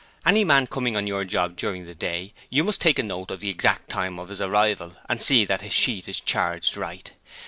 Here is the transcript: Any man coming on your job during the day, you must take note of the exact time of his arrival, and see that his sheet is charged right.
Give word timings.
Any 0.25 0.43
man 0.43 0.65
coming 0.65 0.95
on 0.97 1.05
your 1.05 1.23
job 1.25 1.55
during 1.55 1.85
the 1.85 1.93
day, 1.93 2.33
you 2.49 2.63
must 2.63 2.81
take 2.81 2.97
note 2.97 3.29
of 3.29 3.39
the 3.39 3.51
exact 3.51 3.87
time 3.89 4.17
of 4.17 4.29
his 4.29 4.41
arrival, 4.41 4.95
and 5.07 5.21
see 5.21 5.45
that 5.45 5.61
his 5.61 5.73
sheet 5.73 6.07
is 6.07 6.19
charged 6.19 6.75
right. 6.75 7.11